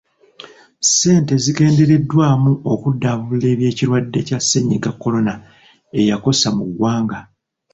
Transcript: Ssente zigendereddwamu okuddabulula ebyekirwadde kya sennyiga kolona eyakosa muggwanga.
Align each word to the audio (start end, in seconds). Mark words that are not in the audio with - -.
Ssente 0.81 1.33
zigendereddwamu 1.43 2.51
okuddabulula 2.73 3.47
ebyekirwadde 3.53 4.19
kya 4.27 4.39
sennyiga 4.41 4.91
kolona 5.01 5.33
eyakosa 5.99 6.47
muggwanga. 6.57 7.19